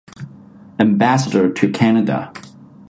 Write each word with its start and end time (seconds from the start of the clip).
Ambassador 0.79 1.53
to 1.53 1.71
Canada. 1.71 2.33